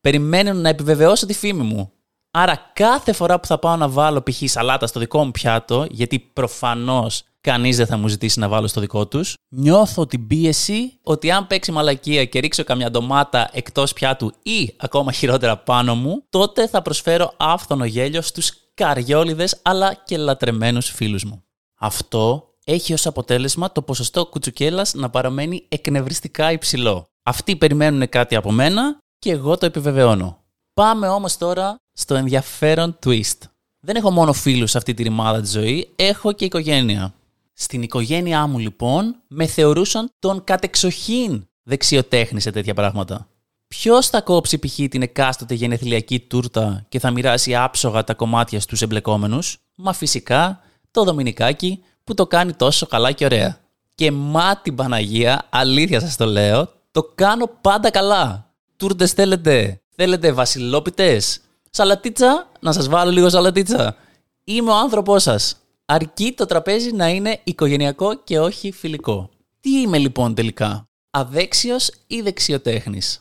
περιμένουν 0.00 0.60
να 0.60 0.68
επιβεβαιώσω 0.68 1.26
τη 1.26 1.34
φήμη 1.34 1.62
μου 1.62 1.92
Άρα 2.38 2.70
κάθε 2.72 3.12
φορά 3.12 3.40
που 3.40 3.46
θα 3.46 3.58
πάω 3.58 3.76
να 3.76 3.88
βάλω 3.88 4.22
π.χ. 4.22 4.42
σαλάτα 4.44 4.86
στο 4.86 5.00
δικό 5.00 5.24
μου 5.24 5.30
πιάτο, 5.30 5.86
γιατί 5.90 6.18
προφανώς 6.18 7.22
κανείς 7.40 7.76
δεν 7.76 7.86
θα 7.86 7.96
μου 7.96 8.08
ζητήσει 8.08 8.38
να 8.38 8.48
βάλω 8.48 8.66
στο 8.66 8.80
δικό 8.80 9.06
τους, 9.06 9.34
νιώθω 9.48 10.06
την 10.06 10.26
πίεση 10.26 10.98
ότι 11.02 11.30
αν 11.30 11.46
παίξει 11.46 11.72
μαλακία 11.72 12.24
και 12.24 12.40
ρίξω 12.40 12.64
καμιά 12.64 12.90
ντομάτα 12.90 13.48
εκτός 13.52 13.92
πιάτου 13.92 14.32
ή 14.42 14.74
ακόμα 14.76 15.12
χειρότερα 15.12 15.56
πάνω 15.56 15.94
μου, 15.94 16.22
τότε 16.28 16.68
θα 16.68 16.82
προσφέρω 16.82 17.32
άφθονο 17.36 17.84
γέλιο 17.84 18.22
στους 18.22 18.52
καριόλιδες 18.74 19.60
αλλά 19.62 19.94
και 19.94 20.16
λατρεμένους 20.16 20.90
φίλους 20.90 21.24
μου. 21.24 21.44
Αυτό 21.78 22.48
έχει 22.64 22.92
ως 22.92 23.06
αποτέλεσμα 23.06 23.72
το 23.72 23.82
ποσοστό 23.82 24.26
κουτσουκέλας 24.26 24.94
να 24.94 25.10
παραμένει 25.10 25.64
εκνευριστικά 25.68 26.52
υψηλό. 26.52 27.06
Αυτοί 27.22 27.56
περιμένουν 27.56 28.08
κάτι 28.08 28.36
από 28.36 28.50
μένα 28.50 28.98
και 29.18 29.30
εγώ 29.30 29.58
το 29.58 29.66
επιβεβαιώνω. 29.66 30.44
Πάμε 30.74 31.08
όμως 31.08 31.36
τώρα 31.36 31.76
στο 31.98 32.14
ενδιαφέρον 32.14 32.98
twist. 33.04 33.38
Δεν 33.80 33.96
έχω 33.96 34.10
μόνο 34.10 34.32
φίλους 34.32 34.70
σε 34.70 34.78
αυτή 34.78 34.94
τη 34.94 35.02
ρημάδα 35.02 35.40
της 35.40 35.50
ζωή, 35.50 35.92
έχω 35.96 36.32
και 36.32 36.44
οικογένεια. 36.44 37.14
Στην 37.52 37.82
οικογένειά 37.82 38.46
μου 38.46 38.58
λοιπόν 38.58 39.16
με 39.26 39.46
θεωρούσαν 39.46 40.10
τον 40.18 40.44
κατεξοχήν 40.44 41.46
δεξιοτέχνη 41.62 42.40
σε 42.40 42.50
τέτοια 42.50 42.74
πράγματα. 42.74 43.28
Ποιος 43.68 44.08
θα 44.08 44.20
κόψει 44.20 44.58
π.χ. 44.58 44.74
την 44.74 45.02
εκάστοτε 45.02 45.54
γενεθλιακή 45.54 46.20
τούρτα 46.20 46.84
και 46.88 46.98
θα 46.98 47.10
μοιράσει 47.10 47.56
άψογα 47.56 48.04
τα 48.04 48.14
κομμάτια 48.14 48.60
στους 48.60 48.82
εμπλεκόμενους, 48.82 49.58
μα 49.74 49.92
φυσικά 49.92 50.60
το 50.90 51.04
Δομινικάκι 51.04 51.82
που 52.04 52.14
το 52.14 52.26
κάνει 52.26 52.52
τόσο 52.52 52.86
καλά 52.86 53.12
και 53.12 53.24
ωραία. 53.24 53.58
Και 53.94 54.10
μα 54.12 54.56
την 54.56 54.74
Παναγία, 54.74 55.46
αλήθεια 55.50 56.00
σας 56.00 56.16
το 56.16 56.26
λέω, 56.26 56.68
το 56.90 57.02
κάνω 57.14 57.50
πάντα 57.60 57.90
καλά. 57.90 58.50
Τούρτες 58.76 59.12
θέλετε, 59.12 59.80
θέλετε 59.96 60.32
βασιλόπιτες, 60.32 61.40
σαλατίτσα, 61.76 62.50
να 62.60 62.72
σας 62.72 62.88
βάλω 62.88 63.10
λίγο 63.10 63.28
σαλατίτσα. 63.28 63.96
Είμαι 64.44 64.70
ο 64.70 64.74
άνθρωπός 64.74 65.22
σας. 65.22 65.56
Αρκεί 65.84 66.32
το 66.32 66.46
τραπέζι 66.46 66.92
να 66.92 67.08
είναι 67.08 67.40
οικογενειακό 67.44 68.14
και 68.14 68.40
όχι 68.40 68.72
φιλικό. 68.72 69.30
Τι 69.60 69.80
είμαι 69.80 69.98
λοιπόν 69.98 70.34
τελικά, 70.34 70.88
αδέξιος 71.10 71.90
ή 72.06 72.20
δεξιοτέχνης; 72.20 73.20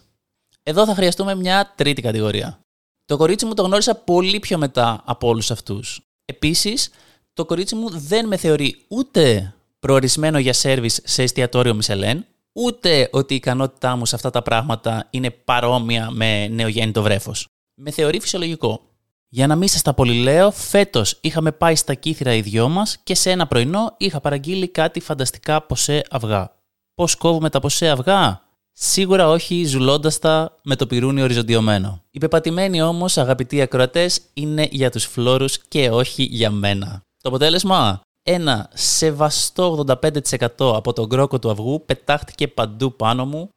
Εδώ 0.64 0.86
θα 0.86 0.96
χρειαστούμε 0.96 1.36
μια 1.36 1.74
τρίτη 1.76 2.02
κατηγορία. 2.02 2.60
Το 3.06 3.18
κορίτσι 3.18 3.46
μου 3.46 3.54
το 3.54 3.64
γνώρισα 3.64 3.96
πολύ 3.96 4.40
πιο 4.40 4.58
μετά 4.58 5.02
από 5.06 5.28
όλους 5.28 5.52
αυτούς. 5.52 6.02
Επίσης, 6.26 6.90
το 7.34 7.46
κορίτσι 7.46 7.76
μου 7.76 7.90
δεν 7.90 8.28
με 8.28 8.38
θεωρεί 8.38 8.86
ούτε 8.88 9.54
προορισμένο 9.80 10.40
για 10.40 10.54
σέρβις 10.54 11.02
σε 11.04 11.24
εστιατόριο 11.24 11.74
Μισελέν, 11.74 12.26
ούτε 12.54 13.10
ότι 13.12 13.34
η 13.34 13.36
ικανότητά 13.36 13.96
μου 13.96 14.06
σε 14.06 14.16
αυτά 14.16 14.30
τα 14.30 14.42
πράγματα 14.42 15.08
είναι 15.10 15.30
παρόμοια 15.30 16.10
με 16.12 16.48
νεογέννητο 16.48 17.02
βρέφος. 17.02 17.48
Με 17.76 17.92
θεωρεί 17.92 18.20
φυσιολογικό. 18.20 18.82
Για 19.30 19.48
να 19.48 19.56
μην 19.56 19.68
σας 19.68 19.82
τα 19.82 19.94
πολυλέω, 19.94 20.52
φέτος 20.52 21.18
είχαμε 21.22 21.52
πάει 21.52 21.76
στα 21.76 21.94
κύθρα 21.94 22.34
οι 22.34 22.42
δυο 22.42 22.70
μας 22.70 22.98
και 23.04 23.16
σε 23.16 23.32
ένα 23.32 23.48
πρωινό 23.48 23.94
είχα 23.98 24.20
παραγγείλει 24.20 24.68
κάτι 24.68 25.00
φανταστικά 25.00 25.62
ποσέ 25.62 26.04
αυγά. 26.10 26.52
Πώς 26.94 27.16
κόβουμε 27.16 27.50
τα 27.50 27.60
ποσέ 27.60 27.90
αυγά; 27.90 28.42
Σίγουρα 28.72 29.30
όχι 29.30 29.66
ζουλώντας 29.66 30.20
τα 30.20 30.56
με 30.64 30.76
το 30.76 30.88
πυρούνι 30.88 31.22
οριζοντιωμένο. 31.22 32.02
Οι 32.12 32.18
πεπατημένοι 32.18 32.82
όμως, 32.82 33.18
αγαπητοί 33.18 33.62
ακροατές, 33.62 34.22
είναι 34.34 34.68
για 34.72 34.92
τους 34.92 35.06
φλόρους 35.06 35.58
και 35.58 35.90
όχι 35.90 36.24
για 36.24 36.52
μένα. 36.52 37.02
Το 37.22 37.30
αποτέλεσμα, 37.30 38.02
ένα 38.24 38.70
σεβαστό 38.74 39.86
85% 39.88 40.76
από 40.76 40.94
τον 40.94 41.10
κρόκο 41.10 41.40
του 41.40 41.50
αυγού 41.50 41.86
πετάχτηκε 41.86 42.48
παντού 42.48 42.96
πάνω 42.96 43.26
μου, 43.26 43.50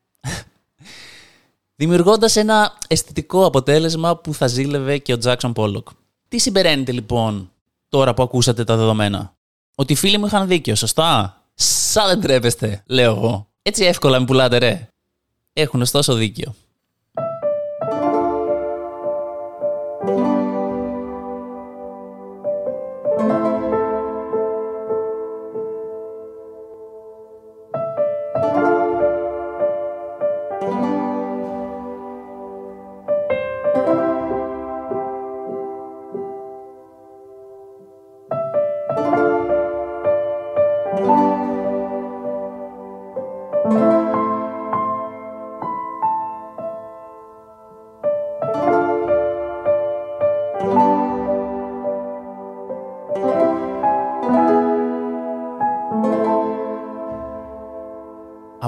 δημιουργώντας 1.79 2.37
ένα 2.37 2.79
αισθητικό 2.89 3.45
αποτέλεσμα 3.47 4.17
που 4.17 4.35
θα 4.35 4.47
ζήλευε 4.47 4.99
και 4.99 5.13
ο 5.13 5.19
Τζάξον 5.19 5.53
Πόλοκ. 5.53 5.89
Τι 6.29 6.39
συμπεραίνετε 6.39 6.93
λοιπόν 6.93 7.53
τώρα 7.89 8.15
που 8.15 8.23
ακούσατε 8.23 8.65
τα 8.65 8.77
δεδομένα; 8.77 9.37
Ότι 9.75 9.93
οι 9.93 9.97
φίλοι 9.97 10.19
μου 10.19 10.27
είχαν 10.27 10.49
δίκιο, 10.49 10.75
σωστά; 10.75 11.43
Σαν 11.55 12.09
δεν 12.09 12.21
τρέπεστε, 12.21 12.83
λέω 12.87 13.15
εγώ. 13.15 13.49
Έτσι 13.63 13.85
εύκολα 13.85 14.21
με 14.21 14.27
πουλάτε 14.27 14.59
ρε. 14.59 14.89
Έχουν 15.53 15.81
ωστόσο 15.81 16.15
δίκιο. 16.15 16.55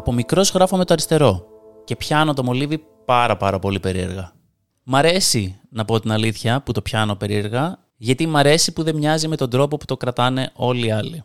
Από 0.01 0.13
μικρός 0.13 0.51
γράφω 0.51 0.77
με 0.77 0.85
το 0.85 0.93
αριστερό 0.93 1.47
και 1.85 1.97
πιάνω 1.97 2.35
το 2.35 2.43
μολύβι 2.45 2.85
πάρα 3.05 3.37
πάρα 3.37 3.59
πολύ 3.59 3.81
περίεργα. 3.81 4.33
Μ' 4.83 4.97
αρέσει, 4.97 5.61
να 5.71 5.85
πω 5.85 6.01
την 6.01 6.13
αλήθεια, 6.13 6.63
που 6.63 6.73
το 6.73 6.83
πιάνω 6.83 7.15
περίεργα, 7.15 7.79
γιατί 7.97 8.27
μ' 8.27 8.37
αρέσει 8.37 8.73
που 8.73 8.83
δεν 8.83 8.97
μοιάζει 8.97 9.29
με 9.29 9.37
τον 9.37 9.51
τρόπο 9.51 9.77
που 9.77 9.85
το 9.85 9.97
κρατάνε 9.97 10.51
όλοι 10.55 10.87
οι 10.87 10.91
άλλοι. 10.91 11.23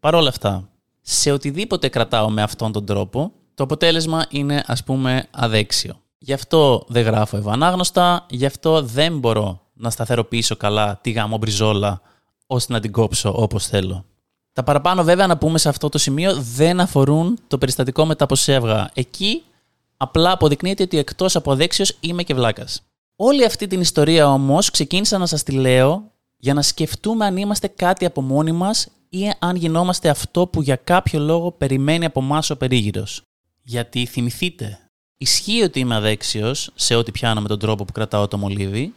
Παρ' 0.00 0.14
όλα 0.14 0.28
αυτά, 0.28 0.68
σε 1.00 1.32
οτιδήποτε 1.32 1.88
κρατάω 1.88 2.30
με 2.30 2.42
αυτόν 2.42 2.72
τον 2.72 2.86
τρόπο, 2.86 3.32
το 3.54 3.62
αποτέλεσμα 3.62 4.26
είναι 4.28 4.64
ας 4.66 4.84
πούμε 4.84 5.26
αδέξιο. 5.30 6.00
Γι' 6.18 6.32
αυτό 6.32 6.84
δεν 6.88 7.04
γράφω 7.04 7.36
ευανάγνωστα, 7.36 8.26
γι' 8.30 8.46
αυτό 8.46 8.82
δεν 8.82 9.18
μπορώ 9.18 9.60
να 9.74 9.90
σταθεροποιήσω 9.90 10.56
καλά 10.56 10.98
τη 11.02 11.10
γάμο 11.10 11.36
μπριζόλα 11.36 12.00
ώστε 12.46 12.72
να 12.72 12.80
την 12.80 12.92
κόψω 12.92 13.32
όπως 13.36 13.66
θέλω. 13.66 14.04
Τα 14.58 14.64
παραπάνω, 14.64 15.02
βέβαια, 15.04 15.26
να 15.26 15.38
πούμε 15.38 15.58
σε 15.58 15.68
αυτό 15.68 15.88
το 15.88 15.98
σημείο, 15.98 16.34
δεν 16.34 16.80
αφορούν 16.80 17.38
το 17.46 17.58
περιστατικό 17.58 18.06
με 18.06 18.14
τα 18.14 18.26
ποσέ 18.26 18.88
Εκεί 18.94 19.42
απλά 19.96 20.32
αποδεικνύεται 20.32 20.82
ότι 20.82 20.98
εκτός 20.98 21.36
από 21.36 21.52
αδέξιος 21.52 21.96
είμαι 22.00 22.22
και 22.22 22.34
βλάκας. 22.34 22.82
Όλη 23.16 23.44
αυτή 23.44 23.66
την 23.66 23.80
ιστορία 23.80 24.32
όμως 24.32 24.70
ξεκίνησα 24.70 25.18
να 25.18 25.26
σας 25.26 25.42
τη 25.42 25.52
λέω 25.52 26.10
για 26.36 26.54
να 26.54 26.62
σκεφτούμε 26.62 27.24
αν 27.26 27.36
είμαστε 27.36 27.68
κάτι 27.68 28.04
από 28.04 28.20
μόνοι 28.20 28.52
μας 28.52 28.88
ή 29.08 29.32
αν 29.38 29.56
γινόμαστε 29.56 30.08
αυτό 30.08 30.46
που 30.46 30.62
για 30.62 30.76
κάποιο 30.76 31.20
λόγο 31.20 31.52
περιμένει 31.52 32.04
από 32.04 32.20
εμά 32.20 32.42
ο 32.48 32.56
περίγυρος. 32.56 33.22
Γιατί 33.62 34.06
θυμηθείτε, 34.06 34.78
ισχύει 35.16 35.62
ότι 35.62 35.80
είμαι 35.80 35.94
αδέξιος 35.94 36.70
σε 36.74 36.94
ό,τι 36.94 37.10
πιάνω 37.10 37.40
με 37.40 37.48
τον 37.48 37.58
τρόπο 37.58 37.84
που 37.84 37.92
κρατάω 37.92 38.28
το 38.28 38.38
μολύβι, 38.38 38.94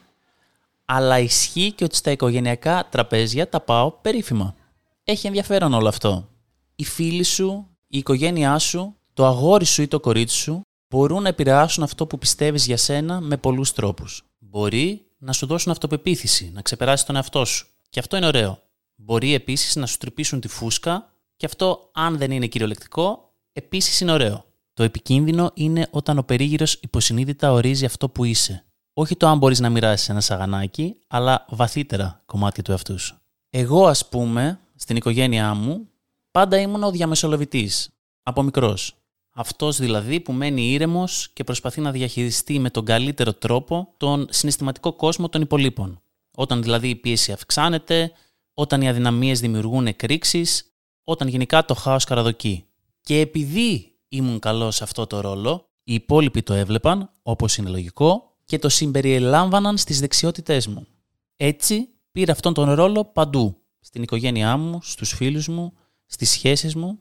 αλλά 0.86 1.20
ισχύει 1.20 1.72
και 1.72 1.84
ότι 1.84 1.96
στα 1.96 2.12
οικογενειακά 2.12 2.88
τραπέζια 2.90 3.50
τα 3.50 3.60
πάω 3.60 3.92
περίφημα 3.92 4.56
έχει 5.04 5.28
ενδιαφέρον 5.28 5.74
όλο 5.74 5.88
αυτό. 5.88 6.30
Οι 6.76 6.84
φίλοι 6.84 7.24
σου, 7.24 7.68
η 7.88 7.98
οικογένειά 7.98 8.58
σου, 8.60 8.96
το 9.14 9.26
αγόρι 9.26 9.66
σου 9.66 9.82
ή 9.82 9.88
το 9.88 10.00
κορίτσι 10.00 10.36
σου 10.36 10.62
μπορούν 10.90 11.22
να 11.22 11.28
επηρεάσουν 11.28 11.84
αυτό 11.84 12.08
που 12.08 12.18
πιστεύεις 12.18 12.66
για 12.66 12.78
σένα 12.78 13.22
με 13.22 13.38
πολλούς 13.38 13.74
τρόπους. 13.74 14.24
Μπορεί 14.40 15.06
να 15.18 15.34
σου 15.34 15.46
δώσουν 15.46 15.72
αυτοπεποίθηση, 15.72 16.52
να 16.54 16.62
ξεπεράσει 16.62 17.06
τον 17.06 17.16
εαυτό 17.16 17.46
σου. 17.46 17.68
Και 17.90 18.00
αυτό 18.00 18.18
είναι 18.18 18.26
ωραίο. 18.26 18.62
Μπορεί 18.96 19.34
επίσης 19.34 19.76
να 19.76 19.86
σου 19.86 19.98
τρυπήσουν 19.98 20.40
τη 20.40 20.48
φούσκα 20.48 21.14
και 21.36 21.46
αυτό, 21.46 21.90
αν 21.94 22.18
δεν 22.18 22.32
είναι 22.32 22.48
κυριολεκτικό, 22.48 23.34
επίσης 23.52 24.00
είναι 24.00 24.12
ωραίο. 24.12 24.46
Το 24.74 24.84
επικίνδυνο 24.84 25.52
είναι 25.54 25.88
όταν 25.92 26.18
ο 26.18 26.24
περίγυρος 26.24 26.74
υποσυνείδητα 26.74 27.52
ορίζει 27.52 27.86
αυτό 27.86 28.10
που 28.10 28.24
είσαι. 28.24 28.66
Όχι 28.94 29.16
το 29.16 29.28
αν 29.28 29.38
μπορείς 29.38 29.60
να 29.60 29.70
μοιράσεις 29.70 30.10
ένα 30.10 30.22
σαγανάκι, 30.22 30.96
αλλά 31.08 31.46
βαθύτερα 31.50 32.22
κομμάτια 32.26 32.64
του 32.64 32.72
εαυτού 32.72 33.00
σου. 33.00 33.16
Εγώ, 33.50 33.88
ας 33.88 34.10
πούμε, 34.10 34.60
στην 34.82 34.96
οικογένειά 34.96 35.54
μου 35.54 35.88
πάντα 36.32 36.58
ήμουν 36.58 36.84
ο 36.84 36.92
διαμεσολαβητής, 36.92 37.90
από 38.24 38.42
μικρός. 38.44 38.96
Αυτός 39.34 39.78
δηλαδή 39.78 40.20
που 40.20 40.34
μένει 40.34 40.72
ήρεμος 40.72 41.30
και 41.34 41.44
προσπαθεί 41.44 41.82
να 41.82 41.92
διαχειριστεί 41.92 42.60
με 42.60 42.70
τον 42.70 42.86
καλύτερο 42.86 43.34
τρόπο 43.34 43.94
τον 43.98 44.28
συναισθηματικό 44.30 44.94
κόσμο 44.94 45.30
των 45.30 45.42
υπολείπων. 45.42 46.02
Όταν 46.36 46.62
δηλαδή 46.62 46.90
η 46.90 46.96
πίεση 46.96 47.32
αυξάνεται, 47.32 48.12
όταν 48.54 48.82
οι 48.82 48.90
αδυναμίες 48.90 49.40
δημιουργούν 49.40 49.88
εκρήξεις, 49.88 50.74
όταν 51.04 51.28
γενικά 51.28 51.66
το 51.66 51.74
χάος 51.74 52.04
καραδοκεί. 52.04 52.66
Και 53.02 53.20
επειδή 53.20 54.00
ήμουν 54.08 54.40
καλός 54.40 54.76
σε 54.76 54.84
αυτό 54.84 55.08
το 55.08 55.20
ρόλο, 55.20 55.70
οι 55.84 55.94
υπόλοιποι 55.94 56.42
το 56.42 56.54
έβλεπαν, 56.54 57.12
όπως 57.22 57.58
είναι 57.58 57.70
λογικό, 57.70 58.36
και 58.46 58.60
το 58.60 58.70
συμπεριελάμβαναν 58.70 59.78
στις 59.78 60.00
δεξιότητές 60.00 60.68
μου. 60.68 60.88
Έτσι 61.36 61.90
πήρα 62.12 62.32
αυτόν 62.32 62.54
τον 62.54 62.72
ρόλο 62.72 63.06
παντού, 63.06 63.61
στην 63.82 64.04
οικογένειά 64.04 64.58
μου, 64.58 64.80
στους 64.82 65.14
φίλους 65.14 65.48
μου, 65.48 65.74
στις 66.06 66.30
σχέσεις 66.30 66.76
μου 66.76 67.00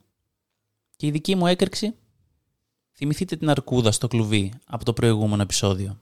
και 0.97 1.07
η 1.07 1.11
δική 1.11 1.35
μου 1.35 1.47
έκρηξη. 1.47 1.95
Θυμηθείτε 2.93 3.37
την 3.37 3.51
αρκούδα 3.51 3.93
στο 3.93 4.09
κλουβί 4.09 4.53
από 4.67 4.85
το 4.85 4.93
προηγούμενο 4.93 5.43
επεισόδιο. 5.43 6.01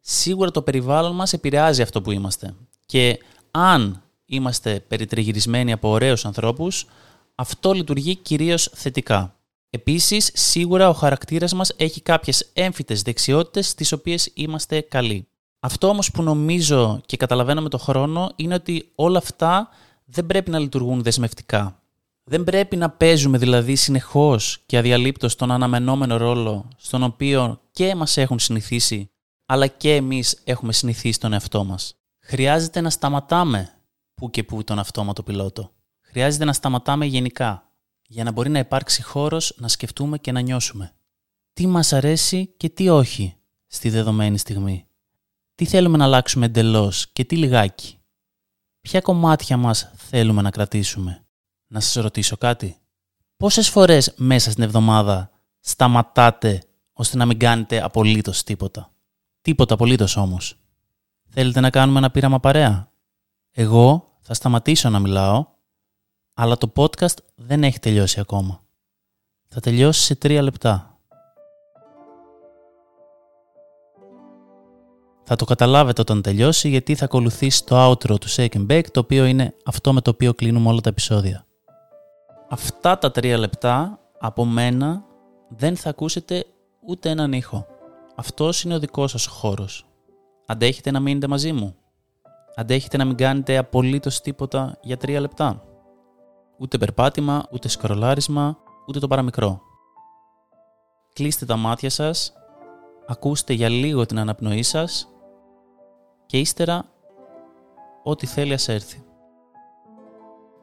Σίγουρα 0.00 0.50
το 0.50 0.62
περιβάλλον 0.62 1.14
μας 1.14 1.32
επηρεάζει 1.32 1.82
αυτό 1.82 2.02
που 2.02 2.10
είμαστε 2.10 2.54
και 2.86 3.18
αν 3.50 4.02
είμαστε 4.24 4.80
περιτριγυρισμένοι 4.80 5.72
από 5.72 5.88
ωραίους 5.88 6.24
ανθρώπους, 6.24 6.86
αυτό 7.34 7.72
λειτουργεί 7.72 8.16
κυρίως 8.16 8.70
θετικά. 8.74 9.36
Επίσης, 9.70 10.30
σίγουρα 10.34 10.88
ο 10.88 10.92
χαρακτήρας 10.92 11.52
μας 11.52 11.72
έχει 11.76 12.00
κάποιες 12.00 12.50
έμφυτες 12.52 13.02
δεξιότητες 13.02 13.68
στις 13.68 13.92
οποίες 13.92 14.30
είμαστε 14.34 14.80
καλοί. 14.80 15.28
Αυτό 15.60 15.88
όμως 15.88 16.10
που 16.10 16.22
νομίζω 16.22 17.00
και 17.06 17.16
καταλαβαίνω 17.16 17.62
με 17.62 17.68
το 17.68 17.78
χρόνο 17.78 18.32
είναι 18.36 18.54
ότι 18.54 18.92
όλα 18.94 19.18
αυτά 19.18 19.68
δεν 20.10 20.26
πρέπει 20.26 20.50
να 20.50 20.58
λειτουργούν 20.58 21.02
δεσμευτικά. 21.02 21.82
Δεν 22.24 22.44
πρέπει 22.44 22.76
να 22.76 22.90
παίζουμε 22.90 23.38
δηλαδή 23.38 23.76
συνεχώς 23.76 24.62
και 24.66 24.78
αδιαλείπτως 24.78 25.34
τον 25.34 25.50
αναμενόμενο 25.50 26.16
ρόλο 26.16 26.68
στον 26.76 27.02
οποίο 27.02 27.60
και 27.70 27.94
μας 27.94 28.16
έχουν 28.16 28.38
συνηθίσει 28.38 29.10
αλλά 29.46 29.66
και 29.66 29.94
εμείς 29.94 30.40
έχουμε 30.44 30.72
συνηθίσει 30.72 31.20
τον 31.20 31.32
εαυτό 31.32 31.64
μας. 31.64 31.96
Χρειάζεται 32.20 32.80
να 32.80 32.90
σταματάμε 32.90 33.72
που 34.14 34.30
και 34.30 34.44
που 34.44 34.64
τον 34.64 34.78
αυτόματο 34.78 35.22
πιλότο. 35.22 35.72
Χρειάζεται 36.00 36.44
να 36.44 36.52
σταματάμε 36.52 37.06
γενικά 37.06 37.72
για 38.06 38.24
να 38.24 38.32
μπορεί 38.32 38.48
να 38.48 38.58
υπάρξει 38.58 39.02
χώρος 39.02 39.54
να 39.56 39.68
σκεφτούμε 39.68 40.18
και 40.18 40.32
να 40.32 40.40
νιώσουμε. 40.40 40.92
Τι 41.52 41.66
μας 41.66 41.92
αρέσει 41.92 42.46
και 42.56 42.68
τι 42.68 42.88
όχι 42.88 43.34
στη 43.66 43.88
δεδομένη 43.90 44.38
στιγμή. 44.38 44.86
Τι 45.54 45.64
θέλουμε 45.64 45.96
να 45.96 46.04
αλλάξουμε 46.04 46.46
εντελώς 46.46 47.08
και 47.12 47.24
τι 47.24 47.36
λιγάκι. 47.36 47.97
Ποια 48.80 49.00
κομμάτια 49.00 49.56
μας 49.56 49.90
θέλουμε 49.94 50.42
να 50.42 50.50
κρατήσουμε; 50.50 51.24
Να 51.66 51.80
σας 51.80 52.02
ρωτήσω 52.02 52.36
κάτι. 52.36 52.76
Πόσες 53.36 53.68
φορές 53.68 54.14
μέσα 54.16 54.50
στην 54.50 54.62
εβδομάδα 54.62 55.30
σταματάτε 55.60 56.62
ώστε 56.92 57.16
να 57.16 57.26
μην 57.26 57.38
κάνετε 57.38 57.82
απολύτως 57.82 58.42
τίποτα; 58.42 58.92
Τίποτα 59.40 59.74
απολύτως 59.74 60.16
όμως. 60.16 60.58
Θέλετε 61.28 61.60
να 61.60 61.70
κάνουμε 61.70 61.98
ένα 61.98 62.10
πείραμα 62.10 62.40
παρέα; 62.40 62.92
Εγώ 63.50 64.16
θα 64.20 64.34
σταματήσω 64.34 64.90
να 64.90 64.98
μιλάω, 64.98 65.46
αλλά 66.34 66.56
το 66.56 66.72
podcast 66.76 67.16
δεν 67.34 67.64
έχει 67.64 67.78
τελειώσει 67.78 68.20
ακόμα. 68.20 68.62
Θα 69.48 69.60
τελειώσει 69.60 70.02
σε 70.02 70.14
τρία 70.14 70.42
λεπτά. 70.42 70.87
Θα 75.30 75.36
το 75.36 75.44
καταλάβετε 75.44 76.00
όταν 76.00 76.22
τελειώσει 76.22 76.68
γιατί 76.68 76.94
θα 76.94 77.04
ακολουθήσει 77.04 77.64
το 77.64 77.90
outro 77.90 78.20
του 78.20 78.30
Shake 78.30 78.52
and 78.52 78.66
Bake 78.66 78.90
το 78.90 79.00
οποίο 79.00 79.24
είναι 79.24 79.54
αυτό 79.64 79.92
με 79.92 80.00
το 80.00 80.10
οποίο 80.10 80.34
κλείνουμε 80.34 80.68
όλα 80.68 80.80
τα 80.80 80.88
επεισόδια. 80.88 81.46
Αυτά 82.48 82.98
τα 82.98 83.10
τρία 83.10 83.38
λεπτά 83.38 83.98
από 84.18 84.44
μένα 84.44 85.04
δεν 85.48 85.76
θα 85.76 85.90
ακούσετε 85.90 86.44
ούτε 86.86 87.10
έναν 87.10 87.32
ήχο. 87.32 87.66
Αυτός 88.14 88.62
είναι 88.62 88.74
ο 88.74 88.78
δικός 88.78 89.10
σας 89.10 89.26
χώρος. 89.26 89.86
Αντέχετε 90.46 90.90
να 90.90 91.00
μείνετε 91.00 91.26
μαζί 91.26 91.52
μου; 91.52 91.76
Αντέχετε 92.54 92.96
να 92.96 93.04
μην 93.04 93.16
κάνετε 93.16 93.56
απολύτως 93.56 94.20
τίποτα 94.20 94.78
για 94.82 94.96
τρία 94.96 95.20
λεπτά; 95.20 95.62
Ούτε 96.58 96.78
περπάτημα, 96.78 97.46
ούτε 97.50 97.68
σκρολάρισμα, 97.68 98.58
ούτε 98.86 98.98
το 98.98 99.06
παραμικρό. 99.06 99.60
Κλείστε 101.12 101.46
τα 101.46 101.56
μάτια 101.56 101.90
σας, 101.90 102.32
ακούστε 103.06 103.52
για 103.52 103.68
λίγο 103.68 104.06
την 104.06 104.18
αναπνοή 104.18 104.62
σας 104.62 105.08
και 106.28 106.38
ύστερα 106.38 106.84
ό,τι 108.02 108.26
θέλει 108.26 108.52
ας 108.52 108.68
έρθει. 108.68 109.04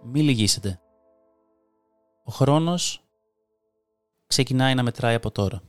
Μη 0.04 0.22
λυγίσετε. 0.22 0.80
Ο 2.24 2.32
χρόνος 2.32 3.04
ξεκινάει 4.28 4.76
να 4.76 4.84
μετράει 4.84 5.16
από 5.16 5.32
τώρα. 5.32 5.62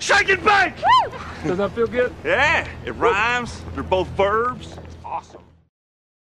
Shake 0.00 0.30
and 0.30 0.42
bake! 0.42 0.72
Does 1.44 1.58
that 1.58 1.72
feel 1.72 1.86
good? 1.86 2.12
Yeah, 2.24 2.66
it 2.86 2.92
rhymes. 2.92 3.60
They're 3.74 3.82
both 3.82 4.08
verbs. 4.08 4.76
Awesome. 5.04 5.42